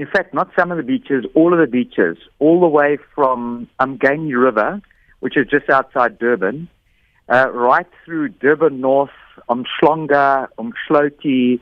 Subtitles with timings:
[0.00, 3.68] In fact, not some of the beaches, all of the beaches, all the way from
[3.78, 4.80] Umgeni River,
[5.18, 6.70] which is just outside Durban,
[7.28, 9.10] uh, right through Durban North,
[9.50, 11.60] Umhlanga, Umdloti,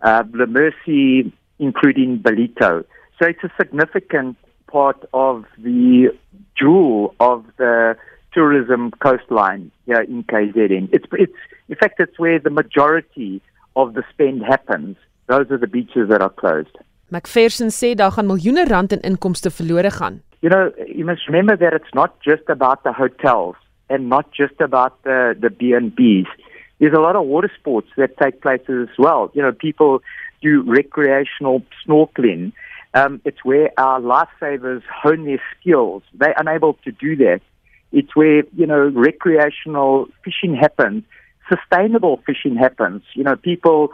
[0.00, 2.84] uh, Mercy, including Ballito.
[3.18, 4.36] So it's a significant
[4.68, 6.16] part of the
[6.56, 7.96] jewel of the
[8.32, 10.88] tourism coastline here in KZN.
[10.92, 11.32] It's, it's,
[11.68, 13.42] in fact, it's where the majority
[13.74, 14.96] of the spend happens.
[15.26, 16.78] Those are the beaches that are closed.
[17.12, 20.22] McPherson sê daar gaan miljoene rand in inkomste verlore gaan.
[20.40, 23.56] You know, you must remember that it's not just about the hotels
[23.88, 26.30] and not just about the the B&Bs.
[26.78, 29.30] There's a lot of water sports that take place as well.
[29.34, 30.00] You know, people
[30.40, 32.52] do recreational snorkeling.
[32.94, 36.02] Um, it's where our lifesavers hone their skills.
[36.14, 37.40] They're unable to do that.
[37.92, 41.04] It's where, you know, recreational fishing happens,
[41.48, 43.02] sustainable fishing happens.
[43.14, 43.90] You know, people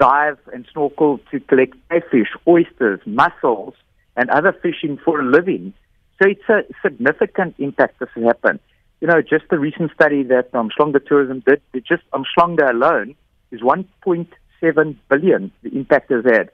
[0.00, 1.74] dive and snorkel to collect
[2.10, 3.74] fish, oysters, mussels,
[4.16, 5.72] and other fishing for a living.
[6.20, 8.60] So it's a significant impact that's happened.
[9.00, 13.14] You know, just the recent study that um, Umhlanga Tourism did, just um, Umhlanga alone
[13.50, 16.50] is 1.7 billion the impact has had.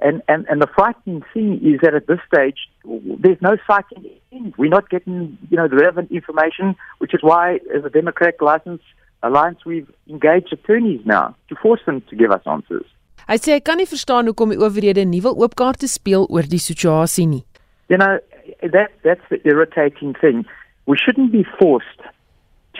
[0.00, 4.52] And, and, and the frightening thing is that at this stage, there's no sighting.
[4.58, 8.82] We're not getting, you know, the relevant information, which is why, as a Democratic License
[9.24, 12.84] Alliance, we've engaged attorneys now to force them to give us answers.
[13.24, 16.60] Hy sê hy kan nie verstaan hoekom die owerhede nie wil oopkaarte speel oor die
[16.60, 17.44] situasie nie.
[17.88, 18.18] You know,
[18.60, 20.44] that that's the irritating thing.
[20.86, 22.04] We shouldn't be forced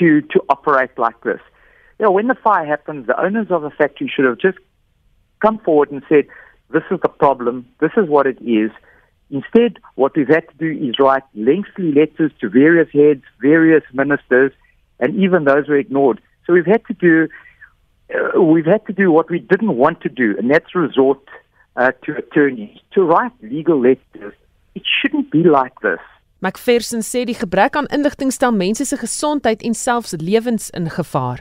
[0.01, 1.41] to to operate like this.
[1.99, 4.59] You know, when the fire happens, the owners of the factory should have just
[5.41, 6.27] come forward and said,
[6.71, 8.71] this is the problem, this is what it is.
[9.31, 14.53] Instead, what we've had to do is write lengthy letters to various heads, various ministers,
[15.01, 16.21] and even those were ignored.
[16.47, 17.29] So we've had to do
[18.15, 21.21] uh, we've had to do what we didn't want to do, and that's resort
[21.77, 24.35] uh, to attorneys to write legal letters.
[24.75, 26.01] It shouldn't be like this.
[26.45, 31.41] McPherson sê die gebrek aan inligting stel mense se gesondheid en selfs lewens in gevaar.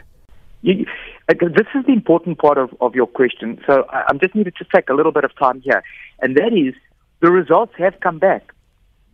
[0.62, 0.86] You,
[1.28, 3.60] this is the important part of, of your question.
[3.68, 5.84] So I, I'm just needed to take a little bit of time here.
[6.22, 6.74] And that is
[7.20, 8.54] the results have come back.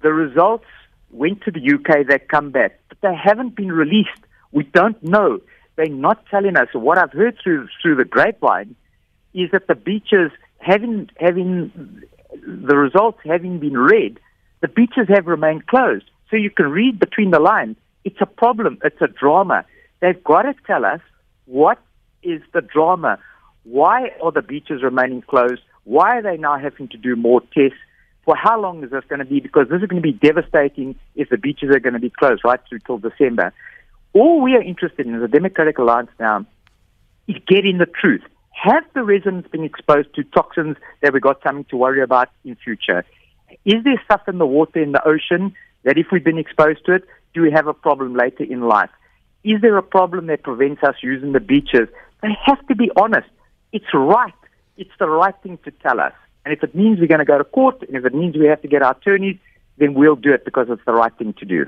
[0.04, 0.66] The results
[1.12, 4.22] went to the UK, they come back, but they haven't been released.
[4.52, 5.42] We don't know.
[5.80, 6.68] They're not telling us.
[6.74, 8.76] What I've heard through through the grapevine
[9.34, 12.04] is that the beaches having having
[12.46, 14.20] the results having been read,
[14.60, 16.04] the beaches have remained closed.
[16.30, 17.78] So you can read between the lines.
[18.04, 18.78] It's a problem.
[18.84, 19.64] It's a drama.
[20.02, 21.00] They've got to tell us
[21.46, 21.80] what
[22.24, 23.18] is the drama.
[23.64, 25.62] Why are the beaches remaining closed?
[25.86, 27.80] Why are they now having to do more tests?
[28.26, 29.40] For how long is this going to be?
[29.40, 32.42] Because this is going to be devastating if the beaches are going to be closed
[32.44, 33.54] right through till December.
[34.14, 36.46] All we are interested in as a Democratic Alliance now
[37.28, 38.24] is getting the truth.
[38.52, 42.56] Have the residents been exposed to toxins that we got something to worry about in
[42.56, 43.06] future?
[43.66, 46.96] Is there stuff in the water in the ocean that if we've been exposed to
[46.96, 47.04] it,
[47.34, 48.90] do we have a problem later in life?
[49.44, 51.88] Is there a problem that prevents us using the beaches
[52.22, 53.30] they have to be honest.
[53.72, 54.34] It's right.
[54.78, 56.14] It's the right thing to tell us.
[56.46, 58.48] And if it means we're going to go to court, and if it means we
[58.48, 59.38] have to get our attorneys,
[59.78, 61.66] then we'll do it because it's the right thing to do.